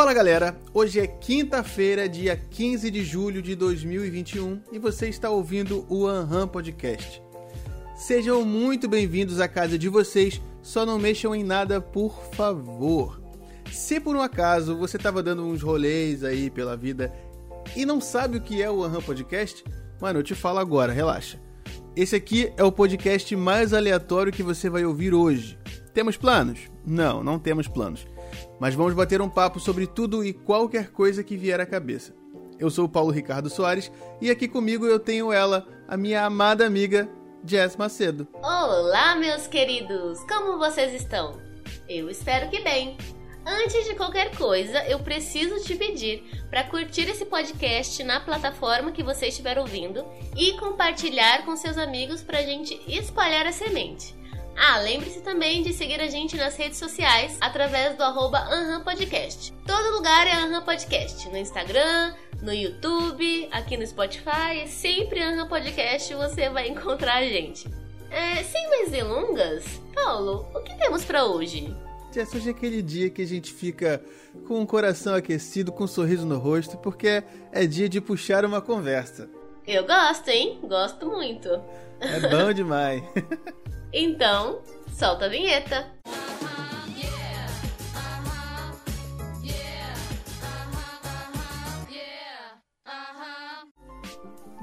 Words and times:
Fala 0.00 0.14
galera, 0.14 0.58
hoje 0.72 0.98
é 0.98 1.06
quinta-feira, 1.06 2.08
dia 2.08 2.34
15 2.34 2.90
de 2.90 3.04
julho 3.04 3.42
de 3.42 3.54
2021 3.54 4.62
e 4.72 4.78
você 4.78 5.10
está 5.10 5.28
ouvindo 5.28 5.84
o 5.90 6.06
Anham 6.06 6.48
Podcast. 6.48 7.22
Sejam 7.94 8.42
muito 8.42 8.88
bem-vindos 8.88 9.40
à 9.40 9.46
casa 9.46 9.78
de 9.78 9.90
vocês, 9.90 10.40
só 10.62 10.86
não 10.86 10.98
mexam 10.98 11.34
em 11.34 11.44
nada, 11.44 11.82
por 11.82 12.18
favor. 12.32 13.20
Se 13.70 14.00
por 14.00 14.16
um 14.16 14.22
acaso 14.22 14.74
você 14.74 14.96
estava 14.96 15.22
dando 15.22 15.44
uns 15.44 15.60
rolês 15.60 16.24
aí 16.24 16.48
pela 16.48 16.78
vida 16.78 17.12
e 17.76 17.84
não 17.84 18.00
sabe 18.00 18.38
o 18.38 18.40
que 18.40 18.62
é 18.62 18.70
o 18.70 18.82
Anham 18.82 19.02
Podcast, 19.02 19.62
mano, 20.00 20.20
eu 20.20 20.24
te 20.24 20.34
falo 20.34 20.60
agora, 20.60 20.94
relaxa. 20.94 21.38
Esse 21.94 22.16
aqui 22.16 22.50
é 22.56 22.64
o 22.64 22.72
podcast 22.72 23.36
mais 23.36 23.74
aleatório 23.74 24.32
que 24.32 24.42
você 24.42 24.70
vai 24.70 24.82
ouvir 24.82 25.12
hoje. 25.12 25.58
Temos 25.92 26.16
planos? 26.16 26.70
Não, 26.86 27.22
não 27.22 27.38
temos 27.38 27.68
planos 27.68 28.06
mas 28.60 28.74
vamos 28.74 28.92
bater 28.92 29.22
um 29.22 29.28
papo 29.28 29.58
sobre 29.58 29.86
tudo 29.86 30.22
e 30.22 30.34
qualquer 30.34 30.90
coisa 30.92 31.24
que 31.24 31.36
vier 31.36 31.58
à 31.58 31.66
cabeça. 31.66 32.14
Eu 32.58 32.68
sou 32.68 32.84
o 32.84 32.88
Paulo 32.88 33.10
Ricardo 33.10 33.48
Soares 33.48 33.90
e 34.20 34.30
aqui 34.30 34.46
comigo 34.46 34.84
eu 34.84 35.00
tenho 35.00 35.32
ela, 35.32 35.66
a 35.88 35.96
minha 35.96 36.24
amada 36.26 36.66
amiga 36.66 37.08
Jess 37.42 37.74
Macedo. 37.74 38.28
Olá, 38.34 39.16
meus 39.16 39.46
queridos! 39.46 40.22
Como 40.28 40.58
vocês 40.58 40.92
estão? 40.92 41.40
Eu 41.88 42.10
espero 42.10 42.50
que 42.50 42.60
bem. 42.60 42.98
Antes 43.46 43.86
de 43.86 43.94
qualquer 43.94 44.36
coisa, 44.36 44.84
eu 44.84 44.98
preciso 44.98 45.64
te 45.64 45.74
pedir 45.74 46.22
para 46.50 46.64
curtir 46.64 47.08
esse 47.08 47.24
podcast 47.24 48.04
na 48.04 48.20
plataforma 48.20 48.92
que 48.92 49.02
você 49.02 49.28
estiver 49.28 49.58
ouvindo 49.58 50.04
e 50.36 50.52
compartilhar 50.58 51.46
com 51.46 51.56
seus 51.56 51.78
amigos 51.78 52.22
para 52.22 52.40
a 52.40 52.42
gente 52.42 52.78
espalhar 52.86 53.46
a 53.46 53.52
semente. 53.52 54.14
Ah, 54.62 54.78
lembre-se 54.78 55.22
também 55.22 55.62
de 55.62 55.72
seguir 55.72 56.02
a 56.02 56.06
gente 56.06 56.36
nas 56.36 56.54
redes 56.54 56.78
sociais 56.78 57.34
através 57.40 57.96
do 57.96 58.02
arroba 58.02 58.46
Podcast. 58.84 59.54
Todo 59.66 59.96
lugar 59.96 60.26
é 60.26 60.34
Anham 60.34 60.62
Podcast. 60.62 61.26
No 61.30 61.38
Instagram, 61.38 62.12
no 62.42 62.52
YouTube, 62.52 63.48
aqui 63.50 63.78
no 63.78 63.86
Spotify, 63.86 64.68
sempre 64.68 65.22
Anham 65.22 65.48
Podcast 65.48 66.12
você 66.12 66.50
vai 66.50 66.68
encontrar 66.68 67.22
a 67.22 67.26
gente. 67.26 67.66
É, 68.10 68.42
sem 68.42 68.68
mais 68.68 68.90
delongas, 68.90 69.64
Paulo, 69.94 70.46
o 70.54 70.60
que 70.60 70.76
temos 70.76 71.06
para 71.06 71.24
hoje? 71.24 71.74
Jess, 72.12 72.34
hoje 72.34 72.48
é 72.48 72.50
aquele 72.50 72.82
dia 72.82 73.08
que 73.08 73.22
a 73.22 73.26
gente 73.26 73.54
fica 73.54 74.04
com 74.46 74.60
o 74.60 74.66
coração 74.66 75.14
aquecido, 75.14 75.72
com 75.72 75.84
um 75.84 75.88
sorriso 75.88 76.26
no 76.26 76.38
rosto, 76.38 76.76
porque 76.76 77.24
é 77.50 77.66
dia 77.66 77.88
de 77.88 77.98
puxar 77.98 78.44
uma 78.44 78.60
conversa. 78.60 79.26
Eu 79.66 79.86
gosto, 79.86 80.28
hein? 80.28 80.60
Gosto 80.62 81.06
muito. 81.06 81.48
É 81.98 82.20
bom 82.28 82.52
demais. 82.52 83.02
Então, 83.92 84.62
solta 84.92 85.26
a 85.26 85.28
vinheta. 85.28 85.86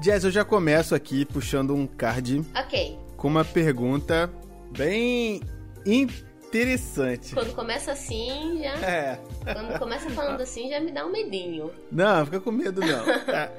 Jazz, 0.00 0.24
eu 0.24 0.30
já 0.30 0.44
começo 0.44 0.94
aqui 0.94 1.24
puxando 1.24 1.74
um 1.74 1.86
card. 1.86 2.44
Ok. 2.56 2.96
Com 3.16 3.28
uma 3.28 3.44
pergunta 3.44 4.30
bem 4.70 5.42
interessante. 5.84 7.34
Quando 7.34 7.52
começa 7.52 7.92
assim, 7.92 8.60
já. 8.62 8.74
É. 8.74 9.20
Quando 9.42 9.76
começa 9.78 10.08
falando 10.10 10.40
assim, 10.40 10.70
já 10.70 10.78
me 10.78 10.92
dá 10.92 11.04
um 11.04 11.10
medinho. 11.10 11.72
Não, 11.90 12.24
fica 12.24 12.40
com 12.40 12.52
medo 12.52 12.80
não. 12.80 13.10
é, 13.34 13.52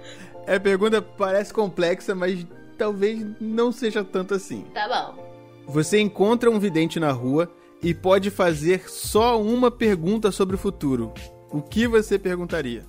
é 0.48 0.56
a 0.56 0.60
pergunta 0.60 1.02
parece 1.02 1.54
complexa, 1.54 2.16
mas 2.16 2.48
talvez 2.78 3.24
não 3.40 3.72
seja 3.72 4.02
tanto 4.02 4.34
assim. 4.34 4.66
Tá 4.74 4.88
bom. 4.88 5.39
Você 5.70 6.00
encontra 6.00 6.50
um 6.50 6.58
vidente 6.58 7.00
na 7.00 7.12
rua 7.12 7.48
e 7.80 7.94
pode 7.94 8.32
fazer 8.32 8.90
só 8.90 9.40
uma 9.40 9.70
pergunta 9.70 10.32
sobre 10.32 10.56
o 10.56 10.58
futuro. 10.58 11.14
O 11.52 11.62
que 11.62 11.88
você 11.88 12.18
perguntaria? 12.18 12.84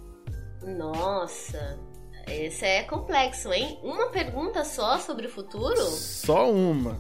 Nossa, 0.63 1.79
esse 2.27 2.65
é 2.65 2.83
complexo, 2.85 3.53
hein? 3.53 3.79
Uma 3.83 4.07
pergunta 4.07 4.65
só 4.65 4.99
sobre 4.99 5.27
o 5.27 5.31
futuro? 5.31 5.77
Só 5.77 6.51
uma. 6.51 6.97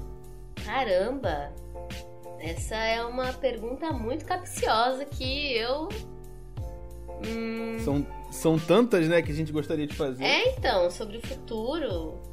Caramba! 0.66 1.50
Essa 2.38 2.76
é 2.76 3.02
uma 3.02 3.32
pergunta 3.32 3.90
muito 3.90 4.26
capciosa 4.26 5.06
que 5.06 5.56
eu. 5.56 5.88
Hum... 7.26 7.78
São, 7.82 8.06
são 8.30 8.58
tantas, 8.58 9.08
né, 9.08 9.22
que 9.22 9.32
a 9.32 9.34
gente 9.34 9.50
gostaria 9.50 9.86
de 9.86 9.96
fazer. 9.96 10.24
É, 10.24 10.52
então, 10.52 10.90
sobre 10.90 11.16
o 11.16 11.26
futuro. 11.26 12.29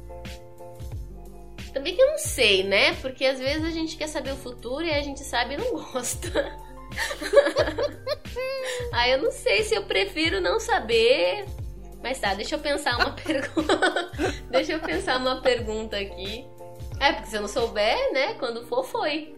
Também 1.72 1.94
que 1.94 2.02
eu 2.02 2.06
não 2.06 2.18
sei, 2.18 2.64
né? 2.64 2.94
Porque 2.96 3.24
às 3.24 3.38
vezes 3.38 3.64
a 3.64 3.70
gente 3.70 3.96
quer 3.96 4.08
saber 4.08 4.32
o 4.32 4.36
futuro 4.36 4.84
e 4.84 4.90
a 4.90 5.02
gente 5.02 5.20
sabe 5.20 5.54
e 5.54 5.56
não 5.56 5.72
gosta. 5.92 6.56
Aí 8.92 9.12
eu 9.12 9.22
não 9.22 9.30
sei 9.30 9.62
se 9.62 9.74
eu 9.74 9.84
prefiro 9.84 10.40
não 10.40 10.58
saber. 10.58 11.46
Mas 12.02 12.20
tá, 12.20 12.34
deixa 12.34 12.54
eu 12.54 12.58
pensar 12.60 12.96
uma 12.96 13.12
pergunta. 13.16 14.10
deixa 14.50 14.72
eu 14.72 14.80
pensar 14.80 15.18
uma 15.18 15.40
pergunta 15.40 15.96
aqui. 15.96 16.46
É, 17.00 17.12
porque 17.12 17.28
se 17.28 17.36
eu 17.36 17.42
não 17.42 17.48
souber, 17.48 18.12
né? 18.12 18.34
Quando 18.34 18.66
for, 18.66 18.84
foi. 18.84 19.36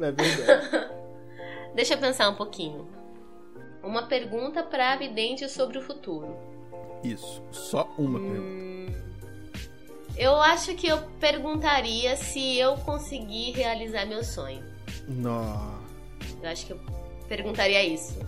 É 0.00 0.12
verdade. 0.12 0.90
deixa 1.74 1.94
eu 1.94 1.98
pensar 1.98 2.28
um 2.28 2.34
pouquinho. 2.34 2.88
Uma 3.82 4.06
pergunta 4.06 4.62
para 4.62 4.96
vidente 4.96 5.48
sobre 5.48 5.78
o 5.78 5.82
futuro. 5.82 6.36
Isso, 7.02 7.42
só 7.50 7.92
uma 7.98 8.18
hum... 8.18 8.30
pergunta. 8.30 8.73
Eu 10.16 10.36
acho 10.40 10.74
que 10.74 10.86
eu 10.86 10.98
perguntaria 11.18 12.16
se 12.16 12.56
eu 12.56 12.76
conseguir 12.78 13.52
realizar 13.52 14.06
meu 14.06 14.22
sonho. 14.22 14.64
Não. 15.08 15.78
Eu 16.42 16.48
acho 16.48 16.66
que 16.66 16.72
eu 16.72 16.80
perguntaria 17.28 17.82
isso. 17.82 18.18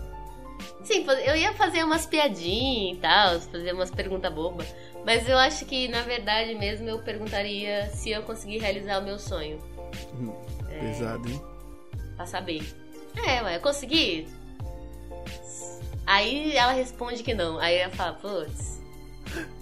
Sim, 0.83 1.05
eu 1.25 1.37
ia 1.37 1.53
fazer 1.53 1.85
umas 1.85 2.07
piadinhas 2.07 2.97
e 2.97 3.01
tal, 3.01 3.41
fazer 3.41 3.73
umas 3.73 3.91
perguntas 3.91 4.33
bobas. 4.33 4.67
Mas 5.05 5.29
eu 5.29 5.39
acho 5.39 5.65
que, 5.65 5.89
na 5.89 6.03
verdade 6.03 6.55
mesmo, 6.55 6.89
eu 6.89 6.99
perguntaria 7.01 7.89
se 7.91 8.11
eu 8.11 8.23
conseguir 8.23 8.59
realizar 8.59 9.01
o 9.01 9.05
meu 9.05 9.19
sonho. 9.19 9.59
Hum, 10.15 10.33
é, 10.69 10.79
pesado, 10.81 11.29
hein? 11.29 11.43
Pra 12.17 12.27
saber. 12.27 12.63
É, 13.17 13.43
ué, 13.43 13.57
eu 13.57 13.61
consegui? 13.61 14.27
Aí 16.07 16.57
ela 16.57 16.73
responde 16.73 17.23
que 17.23 17.35
não. 17.35 17.59
Aí 17.59 17.77
ela 17.77 17.93
fala, 17.93 18.15
putz, 18.15 18.81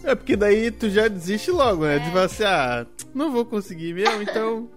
é 0.04 0.14
porque 0.14 0.36
daí 0.36 0.70
tu 0.70 0.88
já 0.88 1.08
desiste 1.08 1.50
logo, 1.50 1.84
né? 1.84 1.96
É. 1.96 1.98
De 1.98 2.10
você, 2.10 2.44
assim, 2.44 2.44
ah, 2.44 2.86
não 3.14 3.32
vou 3.32 3.44
conseguir 3.44 3.94
mesmo, 3.94 4.22
então 4.22 4.68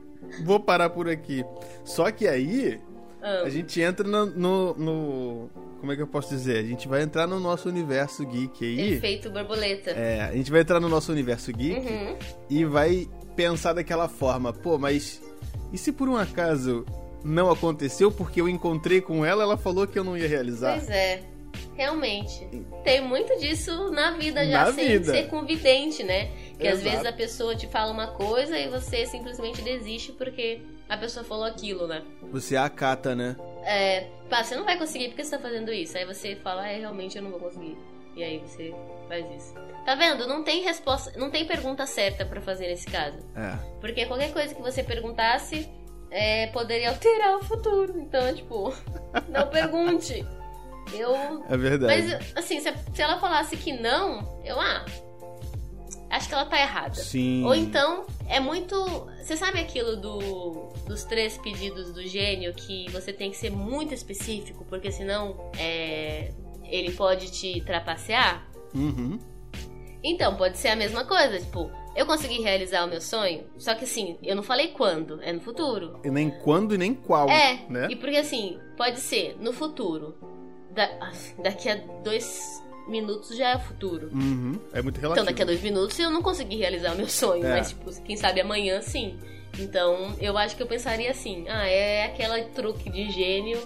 vou 0.43 0.59
parar 0.59 0.89
por 0.89 1.09
aqui. 1.09 1.43
Só 1.83 2.11
que 2.11 2.27
aí 2.27 2.79
ah. 3.21 3.43
a 3.45 3.49
gente 3.49 3.79
entra 3.81 4.07
no, 4.07 4.25
no, 4.25 4.73
no, 4.75 5.49
Como 5.79 5.91
é 5.91 5.95
que 5.95 6.01
eu 6.01 6.07
posso 6.07 6.29
dizer? 6.29 6.57
A 6.57 6.63
gente 6.63 6.87
vai 6.87 7.01
entrar 7.01 7.27
no 7.27 7.39
nosso 7.39 7.69
universo 7.69 8.25
geek 8.25 8.65
aí. 8.65 8.93
Efeito 8.93 9.29
borboleta. 9.29 9.91
É, 9.91 10.21
a 10.21 10.33
gente 10.33 10.51
vai 10.51 10.61
entrar 10.61 10.79
no 10.79 10.89
nosso 10.89 11.11
universo 11.11 11.51
geek 11.51 11.79
uhum. 11.79 12.17
e 12.49 12.65
vai 12.65 13.07
pensar 13.35 13.73
daquela 13.73 14.07
forma, 14.07 14.51
pô, 14.51 14.79
mas 14.79 15.21
e 15.71 15.77
se 15.77 15.91
por 15.91 16.09
um 16.09 16.15
acaso 16.15 16.85
não 17.23 17.51
aconteceu 17.51 18.11
porque 18.11 18.39
eu 18.41 18.47
encontrei 18.47 19.01
com 19.01 19.25
ela, 19.25 19.43
ela 19.43 19.57
falou 19.57 19.85
que 19.85 19.97
eu 19.99 20.03
não 20.03 20.17
ia 20.17 20.27
realizar? 20.27 20.77
Pois 20.77 20.89
é. 20.89 21.21
Realmente. 21.77 22.45
Tem 22.83 22.99
muito 22.99 23.37
disso 23.39 23.91
na 23.91 24.11
vida 24.11 24.43
já, 24.45 24.65
na 24.65 24.73
sem 24.73 24.87
vida. 24.87 25.11
ser 25.11 25.27
convidente, 25.29 26.03
né? 26.03 26.31
Que 26.59 26.67
às 26.67 26.81
vezes 26.81 27.05
a 27.05 27.13
pessoa 27.13 27.55
te 27.55 27.67
fala 27.67 27.91
uma 27.91 28.07
coisa 28.07 28.57
e 28.57 28.67
você 28.67 29.05
simplesmente 29.05 29.61
desiste 29.61 30.11
porque 30.11 30.59
a 30.89 30.97
pessoa 30.97 31.23
falou 31.23 31.45
aquilo, 31.45 31.85
né? 31.85 32.03
Você 32.31 32.57
acata, 32.57 33.15
né? 33.15 33.35
É, 33.63 34.07
pá, 34.27 34.43
você 34.43 34.55
não 34.55 34.65
vai 34.65 34.75
conseguir 34.77 35.09
porque 35.09 35.23
você 35.23 35.37
tá 35.37 35.39
fazendo 35.39 35.71
isso. 35.71 35.95
Aí 35.95 36.05
você 36.05 36.35
fala, 36.37 36.67
é, 36.67 36.79
realmente 36.79 37.15
eu 37.15 37.23
não 37.23 37.29
vou 37.29 37.39
conseguir. 37.39 37.77
E 38.15 38.23
aí 38.23 38.39
você 38.39 38.73
faz 39.07 39.29
isso. 39.29 39.53
Tá 39.85 39.93
vendo? 39.93 40.27
Não 40.27 40.43
tem 40.43 40.63
resposta, 40.63 41.13
não 41.15 41.29
tem 41.29 41.45
pergunta 41.45 41.85
certa 41.85 42.25
para 42.25 42.41
fazer 42.41 42.67
nesse 42.67 42.87
caso. 42.87 43.19
É. 43.35 43.55
Porque 43.79 44.07
qualquer 44.07 44.33
coisa 44.33 44.55
que 44.55 44.61
você 44.61 44.81
perguntasse 44.81 45.69
é, 46.09 46.47
poderia 46.47 46.89
alterar 46.89 47.37
o 47.37 47.43
futuro. 47.43 47.99
Então, 47.99 48.33
tipo, 48.33 48.73
não 49.29 49.47
pergunte. 49.47 50.25
Eu. 50.93 51.43
É 51.49 51.57
verdade. 51.57 52.01
Mas, 52.01 52.35
assim, 52.35 52.59
se, 52.59 52.73
se 52.93 53.01
ela 53.01 53.19
falasse 53.19 53.55
que 53.57 53.73
não, 53.73 54.41
eu, 54.43 54.59
ah. 54.59 54.85
Acho 56.09 56.29
que 56.29 56.33
ela 56.33 56.45
tá 56.45 56.59
errada. 56.59 56.95
Sim. 56.95 57.43
Ou 57.43 57.53
então, 57.53 58.05
é 58.29 58.39
muito. 58.39 58.75
Você 59.21 59.35
sabe 59.35 59.59
aquilo 59.59 59.97
do, 59.97 60.69
dos 60.85 61.03
três 61.03 61.37
pedidos 61.37 61.91
do 61.91 62.01
gênio 62.07 62.53
que 62.53 62.89
você 62.91 63.11
tem 63.11 63.29
que 63.29 63.37
ser 63.37 63.49
muito 63.49 63.93
específico, 63.93 64.65
porque 64.69 64.89
senão 64.89 65.51
é, 65.59 66.31
ele 66.63 66.93
pode 66.93 67.29
te 67.31 67.61
trapacear? 67.61 68.47
Uhum. 68.73 69.19
Então, 70.01 70.37
pode 70.37 70.57
ser 70.57 70.69
a 70.69 70.75
mesma 70.77 71.03
coisa. 71.03 71.39
Tipo, 71.39 71.69
eu 71.93 72.05
consegui 72.05 72.41
realizar 72.41 72.85
o 72.85 72.87
meu 72.87 73.01
sonho, 73.01 73.43
só 73.57 73.73
que 73.73 73.83
assim, 73.83 74.17
eu 74.23 74.35
não 74.35 74.43
falei 74.43 74.67
quando, 74.67 75.21
é 75.21 75.33
no 75.33 75.41
futuro. 75.41 75.99
E 76.05 76.11
nem 76.11 76.29
quando 76.29 76.75
e 76.75 76.77
nem 76.77 76.93
qual. 76.93 77.27
É, 77.27 77.65
né? 77.67 77.87
e 77.89 77.95
porque 77.95 78.17
assim, 78.17 78.59
pode 78.77 78.99
ser 78.99 79.35
no 79.41 79.51
futuro 79.51 80.15
da, 80.77 81.11
daqui 81.43 81.67
a 81.67 81.75
dois 82.03 82.63
minutos 82.87 83.35
já 83.35 83.49
é 83.49 83.55
o 83.55 83.59
futuro. 83.59 84.09
Uhum. 84.13 84.59
É 84.71 84.81
muito 84.81 85.01
relativo. 85.01 85.23
Então, 85.23 85.25
daqui 85.25 85.41
a 85.41 85.45
dois 85.45 85.61
minutos 85.61 85.97
eu 85.99 86.09
não 86.11 86.21
consegui 86.21 86.55
realizar 86.55 86.93
o 86.93 86.95
meu 86.95 87.09
sonho, 87.09 87.45
é. 87.45 87.57
mas, 87.57 87.69
tipo, 87.69 87.91
quem 88.03 88.15
sabe 88.15 88.39
amanhã 88.39 88.81
sim. 88.81 89.19
Então, 89.59 90.15
eu 90.19 90.37
acho 90.37 90.55
que 90.55 90.61
eu 90.61 90.67
pensaria 90.67 91.09
assim: 91.09 91.45
ah, 91.49 91.67
é 91.67 92.05
aquela 92.05 92.39
truque 92.45 92.89
de 92.89 93.11
gênio 93.11 93.59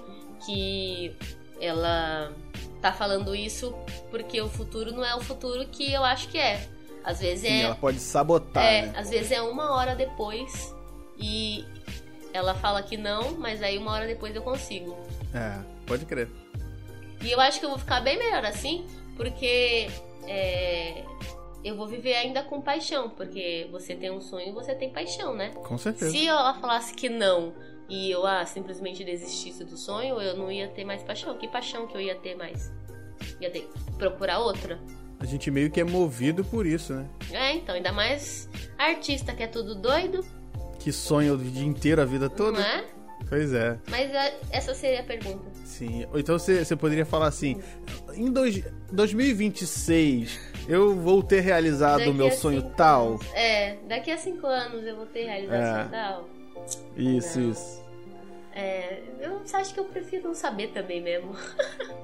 que 0.45 1.13
ela 1.59 2.33
tá 2.81 2.91
falando 2.91 3.35
isso 3.35 3.75
porque 4.09 4.41
o 4.41 4.49
futuro 4.49 4.91
não 4.91 5.05
é 5.05 5.15
o 5.15 5.21
futuro 5.21 5.67
que 5.67 5.91
eu 5.91 6.03
acho 6.03 6.29
que 6.29 6.37
é. 6.37 6.65
Às 7.03 7.19
vezes 7.19 7.41
Sim, 7.41 7.59
é. 7.59 7.61
ela 7.63 7.75
pode 7.75 7.99
sabotar, 7.99 8.63
é, 8.63 8.83
né? 8.83 8.93
às 8.95 9.09
vezes 9.09 9.31
é 9.31 9.41
uma 9.41 9.71
hora 9.71 9.95
depois 9.95 10.73
e 11.17 11.65
ela 12.33 12.53
fala 12.53 12.81
que 12.81 12.95
não, 12.95 13.35
mas 13.37 13.61
aí 13.61 13.77
uma 13.77 13.91
hora 13.91 14.07
depois 14.07 14.35
eu 14.35 14.41
consigo. 14.41 14.97
É, 15.33 15.59
pode 15.85 16.05
crer. 16.05 16.29
E 17.23 17.31
eu 17.31 17.39
acho 17.39 17.59
que 17.59 17.65
eu 17.65 17.69
vou 17.69 17.79
ficar 17.79 18.00
bem 18.01 18.18
melhor 18.18 18.44
assim, 18.45 18.85
porque 19.15 19.88
é, 20.27 21.03
eu 21.63 21.75
vou 21.75 21.88
viver 21.88 22.15
ainda 22.15 22.44
com 22.44 22.62
paixão, 22.62 23.09
porque 23.09 23.68
você 23.71 23.95
tem 23.95 24.12
um 24.12 24.21
sonho 24.21 24.50
e 24.50 24.51
você 24.51 24.73
tem 24.73 24.89
paixão, 24.89 25.35
né? 25.35 25.51
Com 25.63 25.77
certeza. 25.77 26.12
Se 26.12 26.27
ela 26.27 26.53
falasse 26.56 26.94
que 26.94 27.09
não 27.09 27.53
e 27.88 28.09
eu 28.09 28.25
ah, 28.25 28.45
simplesmente 28.45 29.03
desistisse 29.03 29.63
do 29.65 29.77
sonho, 29.77 30.19
eu 30.21 30.35
não 30.38 30.51
ia 30.51 30.68
ter 30.69 30.85
mais 30.85 31.03
paixão. 31.03 31.38
Que 31.38 31.47
paixão 31.47 31.88
que 31.88 31.95
eu 31.95 32.01
ia 32.01 32.15
ter 32.15 32.35
mais? 32.35 32.71
Ia 33.39 33.51
ter 33.51 33.62
que 33.62 33.91
procurar 33.97 34.39
outra. 34.39 34.79
A 35.19 35.25
gente 35.25 35.51
meio 35.51 35.69
que 35.69 35.79
é 35.79 35.83
movido 35.83 36.44
por 36.44 36.65
isso, 36.65 36.94
né? 36.94 37.07
É, 37.31 37.53
então, 37.53 37.75
ainda 37.75 37.91
mais 37.91 38.50
artista 38.77 39.33
que 39.33 39.44
é 39.44 39.47
tudo 39.47 39.75
doido, 39.75 40.25
Que 40.79 40.91
sonha 40.91 41.33
o 41.33 41.38
dia 41.38 41.63
inteiro, 41.65 42.01
a 42.01 42.06
vida 42.06 42.27
toda. 42.29 42.53
não 42.57 42.65
é? 42.65 42.85
Pois 43.31 43.53
é. 43.53 43.79
Mas 43.89 44.13
é, 44.13 44.37
essa 44.51 44.73
seria 44.73 44.99
a 44.99 45.03
pergunta. 45.03 45.45
Sim. 45.63 46.05
Ou 46.11 46.19
então 46.19 46.37
você, 46.37 46.65
você 46.65 46.75
poderia 46.75 47.05
falar 47.05 47.27
assim: 47.27 47.61
em 48.13 48.29
dois, 48.29 48.61
2026 48.91 50.37
eu 50.67 50.93
vou 50.93 51.23
ter 51.23 51.39
realizado 51.39 52.09
o 52.09 52.13
meu 52.13 52.29
sonho 52.29 52.59
cinco 52.59 52.75
tal. 52.75 53.17
É, 53.33 53.77
daqui 53.87 54.11
a 54.11 54.17
cinco 54.17 54.45
anos 54.45 54.85
eu 54.85 54.97
vou 54.97 55.05
ter 55.05 55.23
realização 55.23 55.79
É. 55.79 55.87
tal. 55.89 56.29
Isso, 56.97 57.39
Não. 57.39 57.49
isso. 57.51 57.81
É, 58.53 59.01
eu 59.21 59.41
acho 59.53 59.73
que 59.73 59.79
eu 59.79 59.85
prefiro 59.85 60.25
não 60.25 60.35
saber 60.35 60.67
também 60.73 61.01
mesmo. 61.01 61.33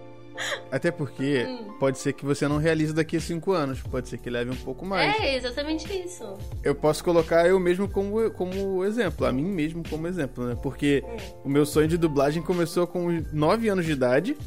Até 0.71 0.91
porque 0.91 1.45
Hum. 1.47 1.73
pode 1.79 1.97
ser 1.97 2.13
que 2.13 2.25
você 2.25 2.47
não 2.47 2.57
realize 2.57 2.93
daqui 2.93 3.17
a 3.17 3.21
cinco 3.21 3.51
anos. 3.53 3.81
Pode 3.81 4.09
ser 4.09 4.17
que 4.17 4.29
leve 4.29 4.51
um 4.51 4.55
pouco 4.55 4.85
mais. 4.85 5.15
É, 5.21 5.35
exatamente 5.35 5.91
isso. 5.91 6.23
Eu 6.63 6.75
posso 6.75 7.03
colocar 7.03 7.47
eu 7.47 7.59
mesmo 7.59 7.87
como, 7.87 8.29
como 8.31 8.83
exemplo, 8.85 9.25
a 9.25 9.31
mim 9.31 9.45
mesmo 9.45 9.83
como 9.89 10.07
exemplo, 10.07 10.45
né? 10.45 10.57
Porque 10.61 11.03
Hum. 11.05 11.17
o 11.45 11.49
meu 11.49 11.65
sonho 11.65 11.87
de 11.87 11.97
dublagem 11.97 12.41
começou 12.43 12.85
com 12.87 13.23
9 13.33 13.69
anos 13.69 13.85
de 13.85 13.91
idade 13.91 14.37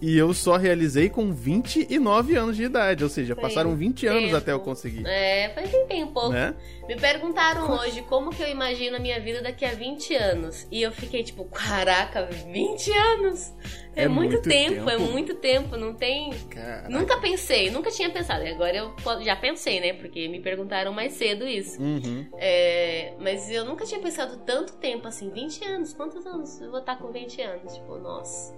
e 0.00 0.16
eu 0.16 0.32
só 0.32 0.56
realizei 0.56 1.08
com 1.08 1.32
29 1.32 2.34
anos 2.36 2.56
de 2.56 2.64
idade. 2.64 3.04
Ou 3.04 3.10
seja, 3.10 3.34
Foi 3.34 3.42
passaram 3.42 3.74
20 3.76 4.06
anos 4.06 4.22
tempo. 4.24 4.36
até 4.36 4.52
eu 4.52 4.60
conseguir. 4.60 5.06
É, 5.06 5.50
faz 5.54 5.70
tempinho 5.70 6.06
um 6.06 6.12
pouco. 6.12 6.30
Né? 6.30 6.54
Me 6.88 6.96
perguntaram 6.96 7.70
hoje 7.78 8.02
como 8.02 8.30
que 8.30 8.42
eu 8.42 8.48
imagino 8.48 8.96
a 8.96 8.98
minha 8.98 9.20
vida 9.20 9.42
daqui 9.42 9.64
a 9.64 9.72
20 9.72 10.14
anos. 10.14 10.66
E 10.70 10.82
eu 10.82 10.90
fiquei 10.90 11.22
tipo, 11.22 11.44
caraca, 11.44 12.28
20 12.52 12.90
anos? 12.92 13.52
É, 13.94 14.04
É 14.04 14.08
muito, 14.08 14.32
muito 14.34 14.48
tempo, 14.48 14.88
é 14.88 14.96
tempo. 14.96 15.12
muito 15.12 15.34
tempo. 15.34 15.76
Não 15.76 15.94
tem. 15.94 16.30
Caraca. 16.48 16.88
Nunca 16.88 17.18
pensei, 17.18 17.70
nunca 17.70 17.90
tinha 17.90 18.08
pensado. 18.08 18.44
E 18.44 18.48
agora 18.48 18.76
eu 18.76 18.94
já 19.22 19.36
pensei, 19.36 19.80
né? 19.80 19.92
Porque 19.92 20.28
me 20.28 20.40
perguntaram 20.40 20.92
mais 20.92 21.12
cedo 21.14 21.46
isso. 21.46 21.80
Uhum. 21.80 22.26
É, 22.38 23.12
mas 23.20 23.50
eu 23.50 23.64
nunca 23.64 23.84
tinha 23.84 24.00
pensado 24.00 24.38
tanto 24.46 24.74
tempo 24.74 25.06
assim, 25.08 25.28
20 25.30 25.64
anos, 25.64 25.92
quantos 25.92 26.24
anos 26.26 26.60
eu 26.60 26.70
vou 26.70 26.80
estar 26.80 26.96
com 26.96 27.10
20 27.12 27.42
anos? 27.42 27.74
Tipo, 27.74 27.96
nossa. 27.98 28.54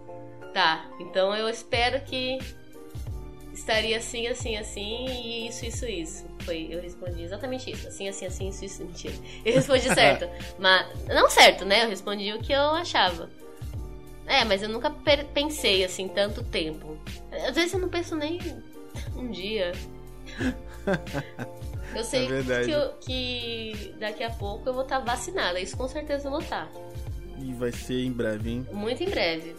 Tá, 0.53 0.85
então 1.01 1.35
eu 1.35 1.49
espero 1.49 2.01
que 2.03 2.39
estaria 3.55 3.97
assim, 3.97 4.27
assim, 4.27 4.57
assim, 4.57 5.07
e 5.07 5.49
isso, 5.49 5.65
isso, 5.65 5.87
isso. 5.87 6.27
Foi, 6.45 6.69
eu 6.71 6.81
respondi 6.81 7.23
exatamente 7.23 7.71
isso. 7.71 7.87
Assim, 7.89 8.09
assim, 8.09 8.27
assim, 8.27 8.49
isso, 8.49 8.65
isso, 8.65 8.85
mentira. 8.85 9.15
Eu 9.45 9.55
respondi 9.55 9.89
certo. 9.95 10.29
mas, 10.59 10.87
não 11.09 11.31
certo, 11.31 11.65
né? 11.65 11.85
Eu 11.85 11.89
respondi 11.89 12.33
o 12.33 12.41
que 12.41 12.53
eu 12.53 12.61
achava. 12.73 13.31
É, 14.27 14.45
mas 14.45 14.63
eu 14.63 14.69
nunca 14.69 14.91
pensei 15.35 15.85
assim 15.85 16.09
tanto 16.09 16.43
tempo. 16.45 16.97
Às 17.49 17.55
vezes 17.55 17.73
eu 17.75 17.81
não 17.81 17.89
penso 17.89 18.15
nem 18.17 18.39
um 19.17 19.31
dia. 19.31 19.73
Eu 21.95 22.05
sei 22.05 22.27
É 22.27 22.65
que, 22.65 22.71
eu- 22.71 22.93
que 23.01 23.95
daqui 23.99 24.25
a 24.25 24.31
pouco 24.31 24.67
eu 24.67 24.73
vou 24.73 24.83
estar 24.83 24.99
vacinada. 25.01 25.61
Isso 25.61 25.77
com 25.77 25.87
certeza 25.87 26.27
eu 26.27 26.31
vou 26.31 26.41
estar. 26.41 26.67
E 27.39 27.53
vai 27.53 27.71
ser 27.71 28.03
em 28.03 28.11
breve, 28.11 28.51
hein? 28.51 28.67
Muito 28.73 29.03
em 29.03 29.11
breve. 29.11 29.55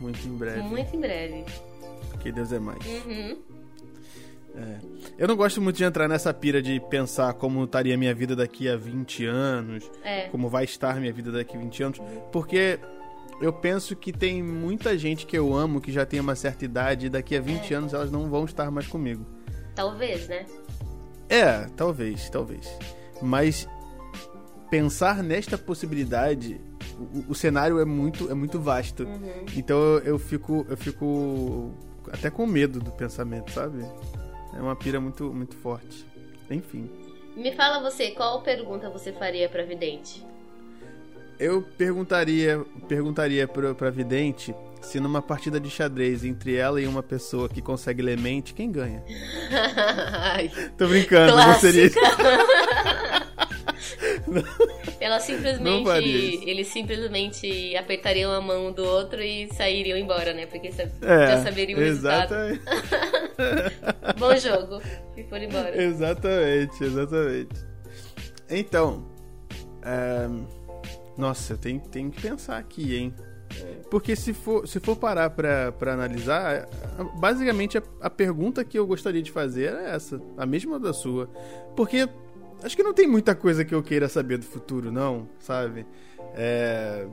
Muito 0.00 0.26
em 0.26 0.36
breve. 0.36 0.62
Muito 0.62 0.96
em 0.96 1.00
breve. 1.00 1.44
Porque 2.10 2.30
Deus 2.32 2.52
é 2.52 2.58
mais. 2.58 2.84
Uhum. 2.84 3.36
Eu 5.18 5.28
não 5.28 5.36
gosto 5.36 5.60
muito 5.60 5.76
de 5.76 5.84
entrar 5.84 6.08
nessa 6.08 6.32
pira 6.32 6.62
de 6.62 6.80
pensar 6.88 7.34
como 7.34 7.64
estaria 7.64 7.96
minha 7.96 8.14
vida 8.14 8.34
daqui 8.34 8.68
a 8.68 8.76
20 8.76 9.26
anos, 9.26 9.90
É. 10.02 10.28
como 10.28 10.48
vai 10.48 10.64
estar 10.64 10.98
minha 10.98 11.12
vida 11.12 11.30
daqui 11.30 11.56
a 11.56 11.60
20 11.60 11.82
anos, 11.82 12.00
porque 12.32 12.78
eu 13.40 13.52
penso 13.52 13.94
que 13.94 14.12
tem 14.12 14.42
muita 14.42 14.96
gente 14.96 15.26
que 15.26 15.36
eu 15.36 15.54
amo 15.54 15.78
que 15.80 15.92
já 15.92 16.06
tem 16.06 16.20
uma 16.20 16.34
certa 16.34 16.64
idade 16.64 17.06
e 17.06 17.10
daqui 17.10 17.36
a 17.36 17.40
20 17.40 17.74
É. 17.74 17.76
anos 17.76 17.92
elas 17.92 18.10
não 18.10 18.30
vão 18.30 18.46
estar 18.46 18.70
mais 18.70 18.86
comigo. 18.86 19.26
Talvez, 19.74 20.26
né? 20.26 20.46
É, 21.28 21.66
talvez, 21.76 22.30
talvez. 22.30 22.66
Mas 23.20 23.68
pensar 24.70 25.22
nesta 25.22 25.58
possibilidade, 25.58 26.58
o, 26.98 27.24
o 27.28 27.34
cenário 27.34 27.78
é 27.78 27.84
muito, 27.84 28.30
é 28.30 28.34
muito 28.34 28.60
vasto. 28.60 29.04
Uhum. 29.04 29.44
Então 29.56 29.76
eu, 29.78 29.98
eu 30.00 30.18
fico, 30.18 30.66
eu 30.68 30.76
fico 30.76 31.72
até 32.12 32.30
com 32.30 32.46
medo 32.46 32.80
do 32.80 32.90
pensamento, 32.90 33.50
sabe? 33.52 33.84
É 34.56 34.60
uma 34.60 34.76
pira 34.76 35.00
muito, 35.00 35.32
muito 35.32 35.56
forte. 35.56 36.06
Enfim, 36.50 36.88
Me 37.36 37.52
fala 37.52 37.80
você, 37.82 38.12
qual 38.12 38.40
pergunta 38.42 38.88
você 38.88 39.12
faria 39.12 39.48
pra 39.48 39.64
vidente? 39.64 40.24
eu 41.38 41.60
perguntaria, 41.76 42.64
perguntaria 42.88 43.46
pra, 43.46 43.74
pra 43.74 43.90
vidente 43.90 44.54
se 44.80 44.98
numa 45.00 45.20
partida 45.20 45.58
de 45.60 45.68
xadrez 45.68 46.24
entre 46.24 46.54
ela 46.56 46.80
e 46.80 46.86
uma 46.86 47.02
pessoa 47.02 47.48
que 47.48 47.60
consegue 47.60 48.00
ler 48.00 48.18
mente, 48.18 48.54
quem 48.54 48.70
ganha? 48.70 49.02
Ai, 50.22 50.50
Tô 50.78 50.86
brincando, 50.86 51.36
não 51.36 51.54
seria 51.54 51.90
Ela 55.00 55.16
Não 55.16 55.24
simplesmente. 55.24 55.84
faria 55.84 56.16
isso. 56.34 56.42
Eles 56.48 56.66
simplesmente 56.68 57.76
apertariam 57.76 58.32
a 58.32 58.40
mão 58.40 58.72
do 58.72 58.84
outro 58.84 59.22
e 59.22 59.48
sairiam 59.54 59.96
embora, 59.98 60.32
né? 60.34 60.46
Porque 60.46 60.72
sa- 60.72 60.82
É, 61.02 61.26
já 61.36 61.44
saberiam 61.44 61.78
o 61.78 61.82
resultado. 61.82 62.34
exatamente. 62.34 62.62
Bom 64.18 64.36
jogo. 64.36 64.82
E 65.16 65.22
foram 65.24 65.44
embora. 65.44 65.82
Exatamente, 65.82 66.82
exatamente. 66.84 67.66
Então, 68.50 69.06
é, 69.82 70.28
nossa, 71.16 71.56
tenho, 71.56 71.80
tenho 71.80 72.10
que 72.10 72.20
pensar 72.20 72.58
aqui, 72.58 72.96
hein? 72.96 73.14
Porque 73.90 74.14
se 74.14 74.34
for, 74.34 74.66
se 74.68 74.78
for 74.80 74.96
parar 74.96 75.30
pra, 75.30 75.72
pra 75.72 75.94
analisar, 75.94 76.68
basicamente 77.18 77.78
a, 77.78 77.82
a 78.02 78.10
pergunta 78.10 78.62
que 78.64 78.78
eu 78.78 78.86
gostaria 78.86 79.22
de 79.22 79.30
fazer 79.32 79.72
é 79.72 79.94
essa, 79.94 80.20
a 80.36 80.44
mesma 80.44 80.78
da 80.78 80.92
sua. 80.92 81.26
Porque 81.74 82.06
acho 82.62 82.76
que 82.76 82.82
não 82.82 82.92
tem 82.94 83.06
muita 83.06 83.34
coisa 83.34 83.64
que 83.64 83.74
eu 83.74 83.82
queira 83.82 84.08
saber 84.08 84.38
do 84.38 84.44
futuro, 84.46 84.90
não, 84.92 85.28
sabe? 85.38 85.86
É. 86.34 87.06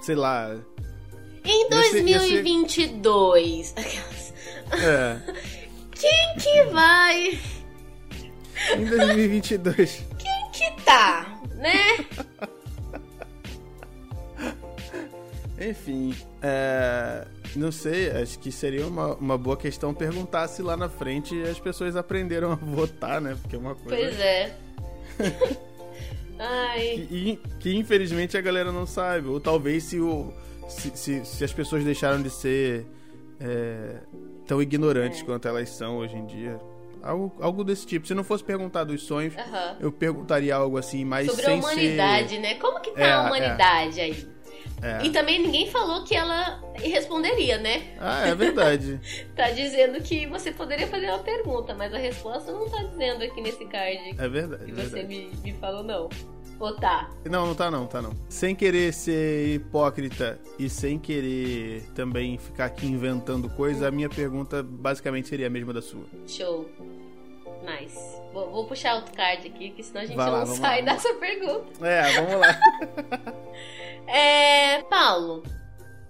Sei 0.00 0.14
lá. 0.14 0.56
Em 1.44 1.68
Ia 1.70 1.82
ser- 1.90 2.06
ia 2.06 2.20
ser- 2.20 2.42
2022. 2.42 3.74
Aquelas. 3.76 4.30
É. 4.72 5.20
Quem 5.92 6.36
que 6.38 6.62
vai? 6.70 7.38
Em 8.76 8.84
2022. 8.84 10.04
Quem 10.18 10.50
que 10.52 10.82
tá? 10.84 11.40
Né? 11.56 12.06
Enfim, 15.60 16.14
é, 16.40 17.26
não 17.54 17.70
sei, 17.70 18.10
acho 18.10 18.38
que 18.38 18.50
seria 18.50 18.86
uma, 18.86 19.14
uma 19.14 19.36
boa 19.36 19.56
questão 19.56 19.92
perguntar 19.92 20.48
se 20.48 20.62
lá 20.62 20.74
na 20.76 20.88
frente 20.88 21.40
as 21.42 21.60
pessoas 21.60 21.96
aprenderam 21.96 22.52
a 22.52 22.54
votar, 22.54 23.20
né? 23.20 23.36
Porque 23.42 23.56
é 23.56 23.58
uma 23.58 23.74
coisa 23.74 23.96
Pois 23.96 24.18
é. 24.20 24.56
Ai. 26.38 27.06
que, 27.08 27.40
que, 27.58 27.76
infelizmente 27.76 28.38
a 28.38 28.40
galera 28.40 28.72
não 28.72 28.86
sabe. 28.86 29.28
Ou 29.28 29.38
talvez 29.38 29.84
se, 29.84 30.00
o, 30.00 30.32
se, 30.68 30.90
se, 30.94 31.24
se 31.24 31.44
as 31.44 31.52
pessoas 31.52 31.84
deixaram 31.84 32.22
de 32.22 32.30
ser 32.30 32.86
é, 33.38 33.96
tão 34.46 34.62
ignorantes 34.62 35.20
É. 35.20 35.24
quanto 35.24 35.46
elas 35.46 35.68
são 35.68 35.98
hoje 35.98 36.16
em 36.16 36.24
dia. 36.24 36.58
Algo, 37.02 37.34
algo 37.40 37.64
desse 37.64 37.86
tipo. 37.86 38.06
Se 38.06 38.14
não 38.14 38.24
fosse 38.24 38.44
perguntar 38.44 38.84
dos 38.84 39.02
sonhos, 39.02 39.34
Aham. 39.36 39.76
eu 39.80 39.92
perguntaria 39.92 40.54
algo 40.54 40.76
assim, 40.78 41.04
mas 41.04 41.30
Sobre 41.30 41.46
a 41.46 41.54
humanidade, 41.54 42.38
né? 42.38 42.54
Como 42.54 42.80
que 42.80 42.90
tá 42.92 43.00
É, 43.00 43.12
a 43.12 43.22
humanidade 43.22 44.00
aí? 44.00 44.26
É. 44.82 45.04
E 45.04 45.10
também 45.10 45.38
ninguém 45.40 45.70
falou 45.70 46.04
que 46.04 46.14
ela 46.14 46.62
responderia, 46.76 47.58
né? 47.58 47.94
Ah, 47.98 48.28
é 48.28 48.34
verdade. 48.34 49.00
Tá 49.36 49.50
dizendo 49.50 50.02
que 50.02 50.26
você 50.26 50.52
poderia 50.52 50.86
fazer 50.86 51.06
uma 51.06 51.18
pergunta, 51.20 51.74
mas 51.74 51.92
a 51.94 51.98
resposta 51.98 52.52
não 52.52 52.68
tá 52.68 52.82
dizendo 52.82 53.22
aqui 53.24 53.40
nesse 53.40 53.64
card 53.66 54.14
É 54.18 54.28
verdade. 54.28 54.64
que 54.66 54.70
é 54.72 54.74
você 54.74 55.02
verdade. 55.02 55.06
me, 55.08 55.52
me 55.52 55.52
falou, 55.58 55.82
não. 55.82 56.08
Ou 56.58 56.74
tá? 56.76 57.08
Não, 57.24 57.46
não 57.46 57.54
tá 57.54 57.70
não, 57.70 57.86
tá 57.86 58.02
não. 58.02 58.12
Sem 58.28 58.54
querer 58.54 58.92
ser 58.92 59.54
hipócrita 59.54 60.38
e 60.58 60.68
sem 60.68 60.98
querer 60.98 61.82
também 61.94 62.36
ficar 62.36 62.66
aqui 62.66 62.86
inventando 62.86 63.48
coisa, 63.48 63.88
a 63.88 63.90
minha 63.90 64.10
pergunta 64.10 64.62
basicamente 64.62 65.28
seria 65.28 65.46
a 65.46 65.50
mesma 65.50 65.72
da 65.72 65.80
sua. 65.80 66.04
Show. 66.26 66.68
Nice. 67.64 67.98
Vou, 68.32 68.50
vou 68.50 68.66
puxar 68.66 68.94
outro 68.96 69.14
card 69.14 69.46
aqui, 69.46 69.70
que 69.70 69.82
senão 69.82 70.02
a 70.02 70.04
gente 70.06 70.16
Vai 70.16 70.30
não 70.30 70.46
sai 70.46 70.82
lá, 70.84 70.92
dessa 70.92 71.14
pergunta. 71.14 71.86
É, 71.86 72.12
vamos 72.12 72.40
lá. 72.40 72.60
É. 74.10 74.82
Paulo, 74.82 75.42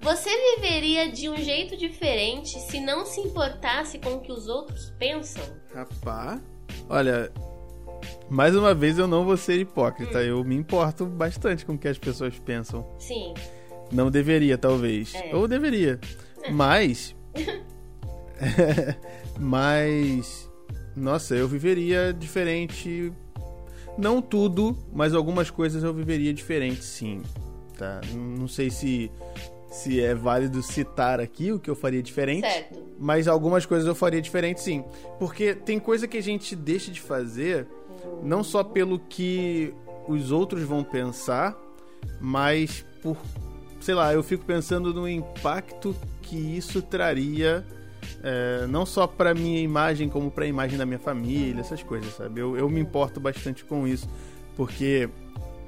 Você 0.01 0.31
viveria 0.57 1.13
de 1.13 1.29
um 1.29 1.37
jeito 1.37 1.77
diferente 1.77 2.59
se 2.59 2.81
não 2.81 3.05
se 3.05 3.21
importasse 3.21 3.99
com 3.99 4.15
o 4.15 4.21
que 4.21 4.33
os 4.33 4.49
outros 4.49 4.91
pensam? 4.99 5.45
Rapaz, 5.75 6.41
olha, 6.89 7.31
mais 8.31 8.57
uma 8.57 8.75
vez 8.75 8.99
eu 8.99 9.07
não 9.07 9.25
vou 9.25 9.37
ser 9.37 9.61
hipócrita. 9.61 10.19
Hum. 10.19 10.23
Eu 10.23 10.45
me 10.45 10.57
importo 10.57 11.05
bastante 11.05 11.67
com 11.67 11.75
o 11.75 11.79
que 11.79 11.89
as 11.89 11.99
pessoas 11.99 12.39
pensam. 12.39 12.91
Sim. 12.99 13.35
Não 13.93 14.11
deveria, 14.11 14.57
talvez. 14.57 15.15
É. 15.15 15.35
Ou 15.37 15.47
deveria. 15.47 16.01
É. 16.43 16.51
Mas. 16.51 17.15
mas. 19.39 20.49
Nossa, 20.97 21.35
eu 21.35 21.47
viveria 21.47 22.13
diferente. 22.13 23.13
Não 23.99 24.23
tudo, 24.23 24.79
mas 24.93 25.13
algumas 25.13 25.51
coisas 25.51 25.85
eu 25.85 25.93
viveria 25.93 26.33
diferente, 26.33 26.83
sim. 26.83 27.21
Tá? 27.81 28.03
Não 28.13 28.47
sei 28.47 28.69
se 28.69 29.11
se 29.71 30.03
é 30.03 30.15
válido 30.15 30.63
citar 30.63 31.19
aqui 31.19 31.51
o 31.51 31.59
que 31.59 31.71
eu 31.71 31.75
faria 31.75 32.03
diferente. 32.03 32.47
Certo. 32.47 32.79
Mas 32.99 33.27
algumas 33.27 33.65
coisas 33.65 33.87
eu 33.87 33.95
faria 33.95 34.21
diferente, 34.21 34.61
sim. 34.61 34.85
Porque 35.19 35.55
tem 35.55 35.79
coisa 35.79 36.07
que 36.07 36.19
a 36.19 36.23
gente 36.23 36.55
deixa 36.55 36.91
de 36.91 37.01
fazer 37.01 37.67
não 38.23 38.45
só 38.45 38.63
pelo 38.63 38.99
que 38.99 39.73
os 40.07 40.31
outros 40.31 40.63
vão 40.65 40.85
pensar, 40.85 41.57
mas 42.21 42.85
por, 43.01 43.17
sei 43.81 43.95
lá, 43.95 44.13
eu 44.13 44.23
fico 44.23 44.45
pensando 44.45 44.93
no 44.93 45.09
impacto 45.09 45.97
que 46.21 46.37
isso 46.37 46.83
traria, 46.83 47.65
é, 48.23 48.67
não 48.67 48.85
só 48.85 49.07
para 49.07 49.33
minha 49.33 49.61
imagem, 49.61 50.09
como 50.09 50.31
para 50.31 50.45
a 50.45 50.49
imagem 50.49 50.77
da 50.77 50.85
minha 50.85 50.99
família, 50.99 51.61
essas 51.61 51.83
coisas, 51.83 52.15
sabe? 52.15 52.41
Eu, 52.41 52.59
eu 52.59 52.69
me 52.69 52.81
importo 52.81 53.19
bastante 53.21 53.65
com 53.65 53.87
isso, 53.87 54.07
porque 54.55 55.09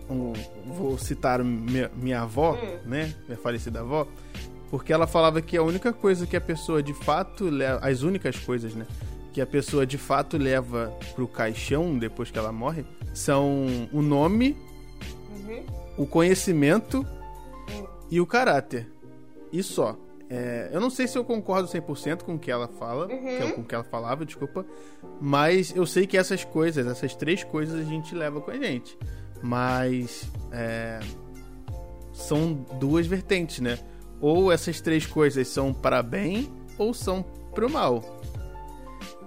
um, 0.09 0.33
vou 0.67 0.99
citar 0.99 1.43
minha, 1.43 1.91
minha 1.95 2.23
avó, 2.23 2.55
hum. 2.55 2.89
né, 2.89 3.15
minha 3.27 3.39
falecida 3.39 3.81
avó, 3.81 4.07
porque 4.71 4.93
ela 4.93 5.07
falava 5.07 5.43
que 5.43 5.57
a 5.57 5.63
única 5.63 5.93
coisa 5.93 6.27
que 6.27 6.37
a 6.37 6.41
pessoa 6.41 6.83
de 6.83 6.95
fato 6.95 7.45
leva, 7.45 7.79
as 7.87 8.03
únicas 8.03 8.39
coisas, 8.39 8.75
né, 8.75 8.87
que 9.33 9.41
a 9.41 9.47
pessoa 9.47 9.87
de 9.87 9.99
fato 9.99 10.37
leva 10.37 10.93
pro 11.15 11.27
caixão 11.27 11.99
depois 11.99 12.31
que 12.31 12.39
ela 12.39 12.53
morre 12.53 12.85
são 13.15 13.67
o 13.93 14.03
nome, 14.03 14.57
uhum. 15.31 15.65
o 15.97 16.07
conhecimento 16.07 16.99
uhum. 16.99 17.87
e 18.11 18.21
o 18.21 18.27
caráter. 18.27 18.87
E 19.53 19.63
só. 19.63 19.97
É, 20.31 20.71
eu 20.73 20.81
não 20.81 20.89
sei 20.89 21.07
se 21.07 21.19
eu 21.19 21.25
concordo 21.25 21.69
100% 21.69 22.23
com 22.23 22.37
o 22.37 22.39
que 22.39 22.51
ela 22.51 22.67
fala, 22.67 23.07
uhum. 23.07 23.29
é 23.29 23.53
com 23.53 23.61
o 23.61 23.65
que 23.65 23.75
ela 23.75 23.85
falava, 23.85 24.25
desculpa, 24.25 24.65
mas 25.21 25.77
eu 25.77 25.85
sei 25.85 26.07
que 26.07 26.17
essas 26.17 26.43
coisas, 26.43 26.87
essas 26.87 27.15
três 27.15 27.45
coisas 27.45 27.79
a 27.79 27.85
gente 27.85 28.15
leva 28.15 28.41
com 28.41 28.51
a 28.51 28.57
gente. 28.57 28.97
Mas 29.43 30.31
é, 30.53 31.01
são 32.13 32.55
duas 32.79 33.07
vertentes, 33.07 33.61
né? 33.61 33.79
Ou 34.21 34.53
essas 34.53 34.81
três 34.81 35.05
coisas 35.05 35.49
são 35.49 35.75
para 35.75 36.03
bem 36.03 36.49
ou 36.79 36.95
são 36.95 37.23
para 37.55 37.67
o 37.67 37.71
mal. 37.71 38.03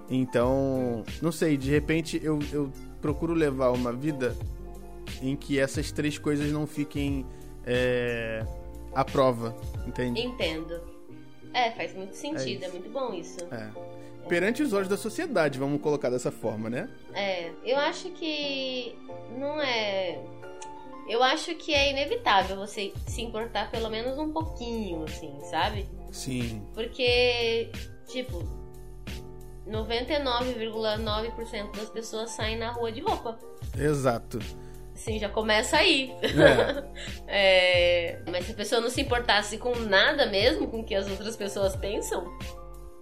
Então, 0.10 1.04
não 1.22 1.32
sei, 1.32 1.58
de 1.58 1.70
repente 1.70 2.20
eu, 2.24 2.40
eu 2.52 2.72
procuro 3.02 3.34
levar 3.34 3.72
uma 3.72 3.92
vida 3.92 4.36
em 5.22 5.36
que 5.36 5.60
essas 5.60 5.92
três 5.92 6.18
coisas 6.18 6.52
não 6.52 6.68
fiquem 6.68 7.26
é, 7.66 8.46
à 8.94 9.04
prova, 9.04 9.56
entende? 9.88 10.22
Entendo. 10.22 10.82
É, 11.54 11.72
faz 11.72 11.94
muito 11.96 12.16
sentido, 12.16 12.64
é, 12.64 12.68
é 12.68 12.70
muito 12.70 12.90
bom 12.90 13.14
isso. 13.14 13.40
É. 13.52 13.70
Perante 14.28 14.64
os 14.64 14.74
olhos 14.74 14.88
da 14.88 14.98
sociedade, 14.98 15.60
vamos 15.60 15.80
colocar 15.82 16.10
dessa 16.10 16.32
forma, 16.32 16.68
né? 16.70 16.90
É, 17.14 17.52
eu 17.64 17.78
acho 17.78 18.10
que 18.12 18.98
não 19.38 19.62
é. 19.62 20.20
Eu 21.08 21.22
acho 21.22 21.54
que 21.56 21.72
é 21.74 21.92
inevitável 21.92 22.58
você 22.58 22.92
se 23.06 23.22
importar 23.22 23.70
pelo 23.70 23.90
menos 23.90 24.18
um 24.18 24.32
pouquinho, 24.32 25.04
assim, 25.04 25.38
sabe? 25.52 25.88
Sim. 26.12 26.66
Porque, 26.74 27.70
tipo, 28.08 28.42
99,9% 29.68 31.76
das 31.76 31.90
pessoas 31.90 32.32
saem 32.32 32.58
na 32.58 32.72
rua 32.72 32.92
de 32.92 33.02
roupa. 33.02 33.38
Exato. 33.78 34.40
Sim, 34.96 35.20
já 35.20 35.30
começa 35.30 35.78
aí. 35.78 36.12
É. 36.22 36.84
é, 37.28 38.20
mas 38.32 38.46
se 38.46 38.54
a 38.54 38.56
pessoa 38.56 38.82
não 38.82 38.90
se 38.90 39.02
importasse 39.02 39.58
com 39.58 39.76
nada 39.76 40.26
mesmo, 40.26 40.68
com 40.68 40.80
o 40.80 40.84
que 40.84 40.96
as 40.96 41.08
outras 41.08 41.36
pessoas 41.36 41.76
pensam, 41.76 42.26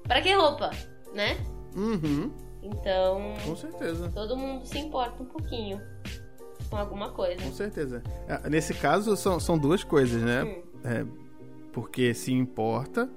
para 0.03 0.21
que 0.21 0.33
roupa, 0.33 0.71
né? 1.13 1.37
Uhum. 1.75 2.31
Então. 2.61 3.33
Com 3.45 3.55
certeza. 3.55 4.09
Todo 4.13 4.37
mundo 4.37 4.65
se 4.65 4.79
importa 4.79 5.21
um 5.21 5.25
pouquinho 5.25 5.81
com 6.69 6.77
alguma 6.77 7.09
coisa. 7.09 7.41
Com 7.41 7.51
certeza. 7.51 8.01
É, 8.27 8.49
nesse 8.49 8.73
caso, 8.73 9.15
são, 9.15 9.39
são 9.39 9.57
duas 9.57 9.83
coisas, 9.83 10.21
né? 10.21 10.43
Hum. 10.43 10.61
É, 10.83 11.05
porque 11.71 12.13
se 12.13 12.31
importa 12.31 13.09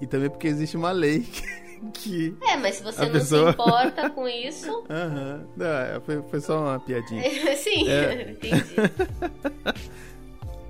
e 0.00 0.06
também 0.06 0.28
porque 0.28 0.48
existe 0.48 0.76
uma 0.76 0.90
lei 0.90 1.20
que 1.30 1.60
que. 1.92 2.36
É, 2.42 2.56
mas 2.56 2.76
se 2.76 2.82
você 2.82 3.02
não 3.02 3.12
pessoa... 3.12 3.46
se 3.46 3.50
importa 3.52 4.10
com 4.10 4.28
isso. 4.28 4.84
Aham. 4.90 5.40
Uhum. 5.40 5.48
Não, 5.56 6.00
foi, 6.02 6.22
foi 6.22 6.40
só 6.40 6.60
uma 6.60 6.80
piadinha. 6.80 7.22
Sim, 7.56 7.88
é... 7.88 8.30
entendi. 8.32 8.74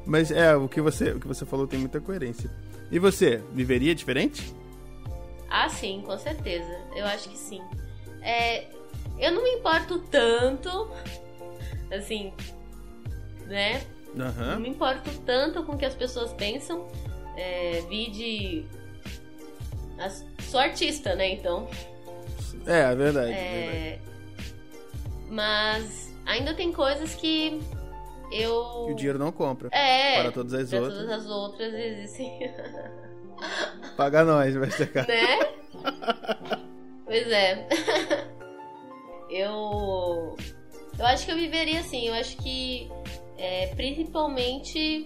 mas 0.07 0.31
é, 0.31 0.55
o 0.55 0.69
que, 0.69 0.81
você, 0.81 1.11
o 1.11 1.21
que 1.21 1.27
você 1.27 1.45
falou 1.45 1.67
tem 1.67 1.81
muita 1.81 2.01
coerência. 2.01 2.51
E 2.91 2.99
você, 2.99 3.43
viveria 3.53 3.95
diferente? 3.95 4.55
Ah, 5.51 5.69
sim, 5.69 6.03
com 6.07 6.17
certeza. 6.17 6.81
Eu 6.95 7.05
acho 7.07 7.29
que 7.29 7.37
sim. 7.37 7.61
É, 8.23 8.67
eu 9.19 9.33
não 9.33 9.43
me 9.43 9.51
importo 9.51 9.99
tanto, 9.99 10.91
assim, 11.93 12.33
né? 13.47 13.83
Uhum. 14.15 14.47
Não 14.53 14.61
me 14.61 14.69
importo 14.69 15.11
tanto 15.27 15.63
com 15.65 15.73
o 15.73 15.79
que 15.79 15.85
as 15.85 15.95
pessoas 15.95 16.33
pensam. 16.33 16.87
É, 17.37 17.83
vi 17.89 18.11
de 18.11 18.67
Sou 20.49 20.59
artista, 20.59 21.15
né? 21.15 21.35
Então. 21.35 21.69
É, 22.67 22.81
é 22.81 22.95
verdade. 22.95 23.33
É... 23.33 23.71
verdade. 23.71 24.11
Mas 25.29 26.15
ainda 26.25 26.55
tem 26.55 26.73
coisas 26.73 27.15
que 27.15 27.61
eu. 28.33 28.87
Que 28.87 28.93
o 28.93 28.97
dinheiro 28.97 29.19
não 29.19 29.31
compra. 29.31 29.69
É. 29.73 30.23
Para 30.23 30.33
todas 30.33 30.55
as 30.55 30.71
para 30.71 30.81
outras. 30.81 30.99
todas 30.99 31.21
as 31.21 31.27
outras 31.31 31.75
existem. 31.75 32.53
Paga 34.01 34.25
nós, 34.25 34.57
Mastercard. 34.57 35.13
Né? 35.13 35.39
pois 37.05 37.31
é. 37.31 37.69
eu. 39.29 40.35
Eu 40.99 41.07
acho 41.07 41.27
que 41.27 41.33
eu 41.33 41.37
viveria 41.37 41.81
assim. 41.81 42.09
Eu 42.09 42.15
acho 42.15 42.35
que. 42.39 42.91
É, 43.37 43.67
principalmente. 43.77 45.05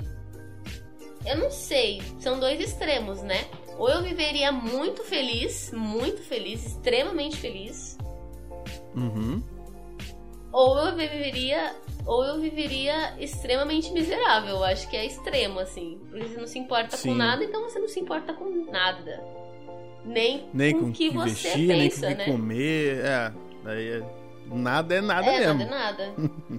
Eu 1.26 1.38
não 1.38 1.50
sei. 1.50 2.02
São 2.20 2.38
dois 2.38 2.60
extremos, 2.60 3.20
né? 3.20 3.44
Ou 3.78 3.90
eu 3.90 4.00
viveria 4.00 4.52
muito 4.52 5.02
feliz, 5.02 5.72
muito 5.72 6.22
feliz, 6.22 6.64
extremamente 6.64 7.36
feliz. 7.38 7.98
Uhum. 8.94 9.42
Ou 10.52 10.78
eu 10.78 10.94
viveria. 10.94 11.74
Ou 12.06 12.25
eu 12.25 12.40
viveria 12.40 13.14
extremamente 13.18 13.92
miserável. 13.92 14.56
Eu 14.56 14.64
acho 14.64 14.88
que 14.88 14.96
é 14.96 15.06
extremo, 15.06 15.58
assim. 15.58 15.99
Porque 16.11 16.26
você 16.26 16.38
não 16.38 16.46
se 16.46 16.58
importa 16.58 16.96
Sim. 16.96 17.11
com 17.11 17.14
nada, 17.14 17.44
então 17.44 17.62
você 17.62 17.78
não 17.78 17.88
se 17.88 18.00
importa 18.00 18.32
com 18.32 18.70
nada. 18.70 19.23
Nem, 20.04 20.49
nem 20.52 20.78
com 20.78 20.87
o 20.87 20.92
que, 20.92 21.08
que 21.08 21.16
você 21.16 21.49
vestir, 21.49 21.68
pensa, 21.68 22.06
nem 22.06 22.16
com 22.16 22.18
né? 22.18 22.25
que 22.25 22.30
comer. 22.30 23.04
É, 23.04 23.32
daí 23.64 23.88
é 23.88 24.25
Nada 24.46 24.94
é 24.94 25.00
nada 25.00 25.26
é, 25.26 25.40
mesmo. 25.40 25.64
Nada 25.64 26.02
é 26.02 26.06
nada. 26.12 26.14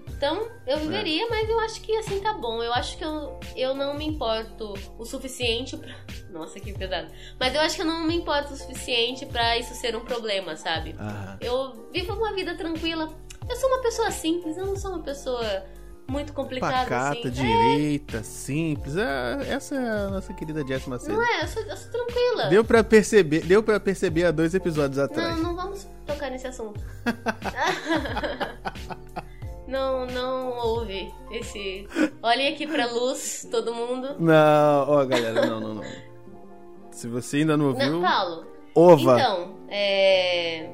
Então, 0.07 0.47
eu 0.65 0.79
viveria, 0.79 1.25
é. 1.25 1.29
mas 1.29 1.49
eu 1.49 1.59
acho 1.59 1.81
que 1.81 1.95
assim 1.97 2.19
tá 2.19 2.33
bom. 2.33 2.63
Eu 2.63 2.73
acho 2.73 2.97
que 2.97 3.05
eu, 3.05 3.39
eu 3.55 3.75
não 3.75 3.95
me 3.95 4.05
importo 4.05 4.73
o 4.97 5.05
suficiente 5.05 5.77
pra. 5.77 5.93
Nossa, 6.31 6.59
que 6.59 6.73
pesado. 6.73 7.07
Mas 7.39 7.53
eu 7.53 7.61
acho 7.61 7.75
que 7.75 7.81
eu 7.81 7.85
não 7.85 8.05
me 8.05 8.15
importo 8.15 8.53
o 8.53 8.57
suficiente 8.57 9.25
para 9.25 9.57
isso 9.57 9.73
ser 9.75 9.95
um 9.95 10.01
problema, 10.01 10.55
sabe? 10.55 10.95
Ah. 10.99 11.37
Eu 11.39 11.89
vivo 11.91 12.13
uma 12.13 12.33
vida 12.33 12.55
tranquila. 12.55 13.09
Eu 13.49 13.55
sou 13.55 13.69
uma 13.69 13.81
pessoa 13.81 14.11
simples, 14.11 14.57
eu 14.57 14.65
não 14.65 14.75
sou 14.75 14.91
uma 14.91 15.03
pessoa 15.03 15.63
muito 16.07 16.33
complicada 16.33 16.83
Pacata, 16.83 17.19
assim. 17.19 17.29
direita, 17.29 18.17
é. 18.17 18.23
simples. 18.23 18.95
Essa 18.95 19.75
é 19.75 19.89
a 19.89 20.09
nossa 20.09 20.33
querida 20.33 20.65
Jess 20.65 20.87
Macedo. 20.87 21.13
Não 21.13 21.23
é, 21.23 21.43
eu 21.43 21.47
sou, 21.47 21.63
eu 21.63 21.77
sou 21.77 21.91
tranquila. 21.91 22.47
Deu 22.47 22.63
pra 22.63 22.83
perceber, 22.83 23.41
deu 23.41 23.63
para 23.63 23.79
perceber 23.79 24.25
há 24.25 24.31
dois 24.31 24.53
episódios 24.53 24.99
atrás. 24.99 25.35
Não, 25.37 25.43
não 25.43 25.55
vamos 25.55 25.87
tocar 26.05 26.29
nesse 26.29 26.47
assunto. 26.47 26.79
não, 29.67 30.05
não 30.07 30.49
houve 30.57 31.11
esse. 31.31 31.87
Olhem 32.21 32.53
aqui 32.53 32.67
pra 32.67 32.85
luz, 32.85 33.47
todo 33.49 33.73
mundo. 33.73 34.15
Não, 34.19 34.85
ó, 34.87 35.05
galera, 35.05 35.45
não, 35.47 35.59
não, 35.59 35.73
não. 35.75 35.83
Se 36.91 37.07
você 37.07 37.37
ainda 37.37 37.57
não 37.57 37.67
ouviu. 37.67 37.93
Não, 37.93 38.01
Paulo. 38.01 38.45
Ova. 38.73 39.19
Então, 39.19 39.55
é. 39.69 40.69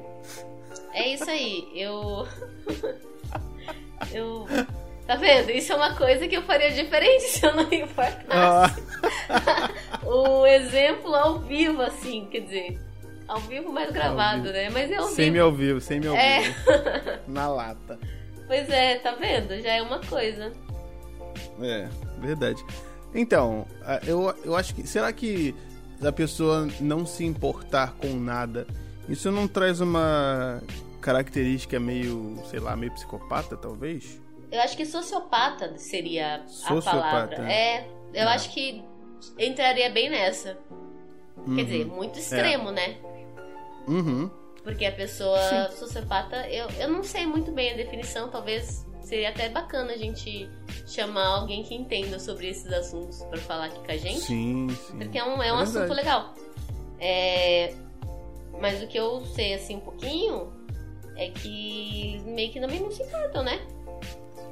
É 1.02 1.14
isso 1.14 1.28
aí. 1.28 1.68
Eu. 1.74 2.28
eu. 4.14 4.46
Tá 5.04 5.16
vendo? 5.16 5.50
Isso 5.50 5.72
é 5.72 5.76
uma 5.76 5.96
coisa 5.96 6.28
que 6.28 6.36
eu 6.36 6.42
faria 6.42 6.70
diferente 6.70 7.22
se 7.22 7.44
eu 7.44 7.56
não 7.56 7.68
me 7.68 7.82
importasse. 7.82 8.82
Ah. 9.28 9.70
um 10.06 10.46
exemplo 10.46 11.12
ao 11.12 11.40
vivo, 11.40 11.82
assim, 11.82 12.28
quer 12.30 12.42
dizer. 12.42 12.80
Ao 13.26 13.40
vivo, 13.40 13.72
mais 13.72 13.90
gravado, 13.90 14.52
né? 14.52 14.70
Mas 14.70 14.92
é 14.92 14.96
ao 14.96 15.06
vivo. 15.06 15.16
Semi 15.16 15.38
ao 15.40 15.52
vivo, 15.52 15.80
semi 15.80 16.06
ao 16.06 16.14
é. 16.14 16.42
vivo. 16.42 16.54
Na 17.26 17.48
lata. 17.48 17.98
Pois 18.46 18.70
é, 18.70 18.96
tá 18.98 19.16
vendo? 19.16 19.60
Já 19.60 19.72
é 19.72 19.82
uma 19.82 19.98
coisa. 19.98 20.52
É, 21.60 21.88
verdade. 22.18 22.64
Então, 23.12 23.66
eu, 24.06 24.32
eu 24.44 24.54
acho 24.54 24.72
que. 24.72 24.86
Será 24.86 25.12
que 25.12 25.52
a 26.00 26.12
pessoa 26.12 26.68
não 26.80 27.04
se 27.04 27.24
importar 27.24 27.94
com 27.94 28.14
nada, 28.14 28.68
isso 29.08 29.32
não 29.32 29.48
traz 29.48 29.80
uma 29.80 30.62
característica 31.02 31.78
meio, 31.78 32.40
sei 32.46 32.60
lá, 32.60 32.74
meio 32.74 32.92
psicopata, 32.92 33.56
talvez? 33.56 34.18
Eu 34.50 34.60
acho 34.60 34.76
que 34.76 34.86
sociopata 34.86 35.76
seria 35.76 36.42
sociopata. 36.46 36.90
a 36.90 37.00
palavra. 37.00 37.52
É, 37.52 37.88
eu 38.14 38.28
é. 38.28 38.34
acho 38.34 38.50
que 38.52 38.82
entraria 39.38 39.90
bem 39.90 40.08
nessa. 40.08 40.58
Uhum. 41.36 41.56
Quer 41.56 41.64
dizer, 41.64 41.86
muito 41.86 42.18
extremo, 42.18 42.70
é. 42.70 42.72
né? 42.72 42.96
Uhum. 43.88 44.30
Porque 44.62 44.84
a 44.84 44.92
pessoa 44.92 45.68
Sim. 45.68 45.76
sociopata, 45.76 46.48
eu, 46.48 46.68
eu 46.78 46.88
não 46.88 47.02
sei 47.02 47.26
muito 47.26 47.50
bem 47.50 47.72
a 47.72 47.76
definição, 47.76 48.28
talvez 48.28 48.86
seria 49.00 49.30
até 49.30 49.48
bacana 49.48 49.92
a 49.92 49.96
gente 49.96 50.48
chamar 50.86 51.26
alguém 51.26 51.64
que 51.64 51.74
entenda 51.74 52.18
sobre 52.18 52.48
esses 52.48 52.72
assuntos 52.72 53.22
para 53.24 53.38
falar 53.38 53.66
aqui 53.66 53.78
com 53.84 53.90
a 53.90 53.96
gente. 53.96 54.20
Sim, 54.20 54.68
sim. 54.68 54.98
Porque 54.98 55.18
é 55.18 55.24
um, 55.24 55.42
é 55.42 55.52
um 55.52 55.58
é 55.58 55.62
assunto 55.62 55.92
legal. 55.92 56.34
É, 57.00 57.74
mas 58.60 58.82
o 58.82 58.86
que 58.86 58.96
eu 58.96 59.24
sei, 59.26 59.54
assim, 59.54 59.76
um 59.76 59.80
pouquinho, 59.80 60.52
é 61.16 61.30
que 61.30 62.20
meio 62.26 62.52
que 62.52 62.60
também 62.60 62.80
não 62.80 62.90
se 62.90 63.02
importam, 63.02 63.42
né? 63.42 63.60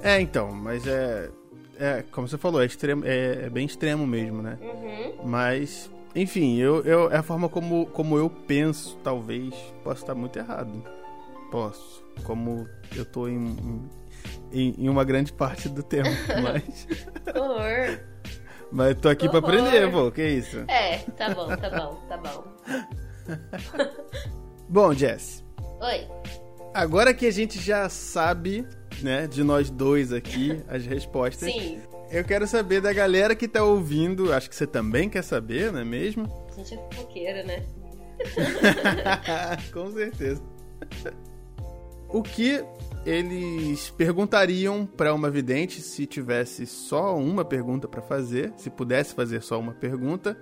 É, 0.02 0.20
então, 0.20 0.52
mas 0.52 0.86
é. 0.86 1.30
É, 1.78 2.04
como 2.10 2.28
você 2.28 2.36
falou, 2.36 2.60
é, 2.62 2.66
extremo, 2.66 3.06
é, 3.06 3.46
é 3.46 3.50
bem 3.50 3.64
extremo 3.64 4.06
mesmo, 4.06 4.42
né? 4.42 4.58
Uhum. 4.60 5.26
Mas, 5.26 5.90
enfim, 6.14 6.58
eu, 6.58 6.84
eu, 6.84 7.10
é 7.10 7.16
a 7.16 7.22
forma 7.22 7.48
como, 7.48 7.86
como 7.86 8.18
eu 8.18 8.28
penso, 8.28 8.98
talvez, 9.02 9.54
posso 9.82 10.02
estar 10.02 10.14
muito 10.14 10.38
errado. 10.38 10.84
Posso. 11.50 12.04
Como 12.24 12.68
eu 12.94 13.04
tô 13.06 13.28
em, 13.28 13.88
em, 14.52 14.74
em 14.76 14.88
uma 14.90 15.04
grande 15.04 15.32
parte 15.32 15.70
do 15.70 15.82
tempo, 15.82 16.10
mas. 16.42 16.86
Horror! 17.34 17.98
Mas 18.70 18.94
tô 19.00 19.08
aqui 19.08 19.26
Horror. 19.26 19.42
pra 19.42 19.50
aprender, 19.50 19.90
pô, 19.90 20.12
que 20.12 20.22
isso? 20.22 20.58
É, 20.68 20.98
tá 20.98 21.34
bom, 21.34 21.48
tá 21.48 21.70
bom, 21.70 22.02
tá 22.08 22.16
bom. 22.18 22.44
bom, 24.68 24.92
Jess. 24.92 25.42
Oi. 25.80 26.06
Agora 26.72 27.12
que 27.12 27.26
a 27.26 27.30
gente 27.30 27.58
já 27.60 27.88
sabe, 27.88 28.66
né, 29.02 29.26
de 29.26 29.42
nós 29.42 29.70
dois 29.70 30.12
aqui, 30.12 30.60
as 30.68 30.84
respostas. 30.86 31.52
Sim. 31.52 31.80
Eu 32.10 32.24
quero 32.24 32.46
saber 32.46 32.80
da 32.80 32.92
galera 32.92 33.34
que 33.34 33.46
tá 33.46 33.62
ouvindo, 33.62 34.32
acho 34.32 34.48
que 34.48 34.56
você 34.56 34.66
também 34.66 35.08
quer 35.08 35.22
saber, 35.22 35.72
não 35.72 35.80
é 35.80 35.84
mesmo? 35.84 36.24
A 36.52 36.56
gente 36.56 36.74
é 36.74 36.76
fofoqueira, 36.76 37.42
né? 37.44 37.64
Com 39.72 39.90
certeza. 39.92 40.42
O 42.08 42.22
que 42.22 42.64
eles 43.06 43.90
perguntariam 43.90 44.84
para 44.84 45.14
uma 45.14 45.30
vidente 45.30 45.80
se 45.80 46.04
tivesse 46.06 46.66
só 46.66 47.16
uma 47.16 47.44
pergunta 47.44 47.88
para 47.88 48.02
fazer, 48.02 48.52
se 48.56 48.68
pudesse 48.68 49.14
fazer 49.14 49.42
só 49.42 49.58
uma 49.58 49.72
pergunta, 49.72 50.36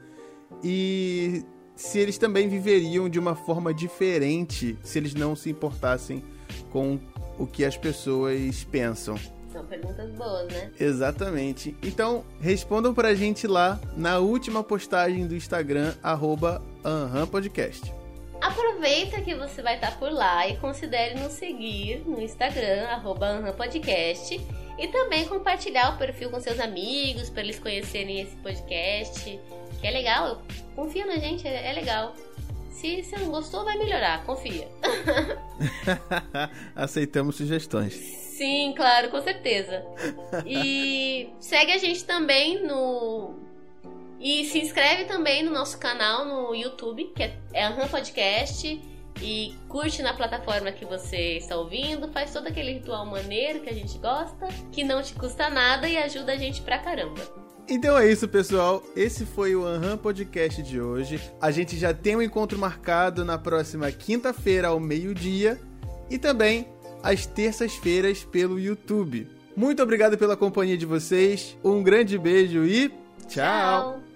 e 0.64 1.44
se 1.78 2.00
eles 2.00 2.18
também 2.18 2.48
viveriam 2.48 3.08
de 3.08 3.20
uma 3.20 3.36
forma 3.36 3.72
diferente 3.72 4.76
se 4.82 4.98
eles 4.98 5.14
não 5.14 5.36
se 5.36 5.48
importassem 5.48 6.24
com 6.72 6.98
o 7.38 7.46
que 7.46 7.64
as 7.64 7.76
pessoas 7.76 8.64
pensam. 8.64 9.16
São 9.52 9.64
perguntas 9.64 10.10
boas, 10.10 10.52
né? 10.52 10.72
Exatamente. 10.78 11.76
Então, 11.80 12.24
respondam 12.40 12.92
pra 12.92 13.14
gente 13.14 13.46
lá 13.46 13.80
na 13.96 14.18
última 14.18 14.64
postagem 14.64 15.24
do 15.28 15.36
Instagram, 15.36 15.94
arroba 16.02 16.60
Podcast. 17.30 17.94
Aproveita 18.40 19.20
que 19.20 19.36
você 19.36 19.62
vai 19.62 19.76
estar 19.76 19.96
por 20.00 20.10
lá 20.10 20.48
e 20.48 20.56
considere 20.56 21.18
nos 21.20 21.34
seguir 21.34 22.02
no 22.04 22.20
Instagram, 22.20 22.88
arroba 22.88 23.54
Podcast. 23.56 24.40
E 24.78 24.88
também 24.88 25.26
compartilhar 25.26 25.94
o 25.94 25.98
perfil 25.98 26.28
com 26.30 26.40
seus 26.40 26.58
amigos, 26.58 27.30
para 27.30 27.42
eles 27.42 27.58
conhecerem 27.58 28.20
esse 28.20 28.34
podcast, 28.36 29.40
que 29.80 29.86
é 29.86 29.90
legal. 29.90 30.42
Confia 30.74 31.06
na 31.06 31.16
gente, 31.16 31.46
é, 31.46 31.70
é 31.70 31.72
legal. 31.72 32.14
Se 32.70 33.02
você 33.02 33.16
não 33.18 33.30
gostou, 33.30 33.64
vai 33.64 33.76
melhorar, 33.76 34.24
confia. 34.24 34.68
Aceitamos 36.76 37.36
sugestões. 37.36 37.94
Sim, 37.94 38.72
claro, 38.76 39.10
com 39.10 39.20
certeza. 39.20 39.84
E 40.46 41.30
segue 41.40 41.72
a 41.72 41.78
gente 41.78 42.04
também 42.04 42.62
no 42.62 43.34
e 44.20 44.44
se 44.44 44.58
inscreve 44.58 45.04
também 45.04 45.42
no 45.42 45.52
nosso 45.52 45.78
canal 45.78 46.24
no 46.24 46.54
YouTube, 46.54 47.12
que 47.16 47.22
é 47.52 47.64
a 47.64 47.70
RAM 47.70 47.88
Podcast. 47.88 48.80
E 49.20 49.56
curte 49.68 50.00
na 50.00 50.14
plataforma 50.14 50.70
que 50.70 50.84
você 50.84 51.38
está 51.38 51.56
ouvindo, 51.56 52.06
faz 52.12 52.32
todo 52.32 52.46
aquele 52.46 52.74
ritual 52.74 53.04
maneiro 53.04 53.60
que 53.60 53.68
a 53.68 53.74
gente 53.74 53.98
gosta, 53.98 54.46
que 54.70 54.84
não 54.84 55.02
te 55.02 55.12
custa 55.14 55.50
nada 55.50 55.88
e 55.88 55.96
ajuda 55.96 56.34
a 56.34 56.36
gente 56.36 56.62
pra 56.62 56.78
caramba. 56.78 57.47
Então 57.68 57.98
é 57.98 58.10
isso, 58.10 58.26
pessoal. 58.26 58.82
Esse 58.96 59.26
foi 59.26 59.54
o 59.54 59.64
Anham 59.64 59.98
Podcast 59.98 60.62
de 60.62 60.80
hoje. 60.80 61.20
A 61.38 61.50
gente 61.50 61.76
já 61.76 61.92
tem 61.92 62.16
um 62.16 62.22
encontro 62.22 62.58
marcado 62.58 63.26
na 63.26 63.36
próxima 63.36 63.92
quinta-feira 63.92 64.68
ao 64.68 64.80
meio-dia 64.80 65.60
e 66.08 66.16
também 66.16 66.66
às 67.02 67.26
terças-feiras 67.26 68.24
pelo 68.24 68.58
YouTube. 68.58 69.28
Muito 69.54 69.82
obrigado 69.82 70.16
pela 70.16 70.36
companhia 70.36 70.78
de 70.78 70.86
vocês. 70.86 71.58
Um 71.62 71.82
grande 71.82 72.16
beijo 72.16 72.64
e 72.64 72.88
tchau. 73.28 74.00
tchau. 74.00 74.07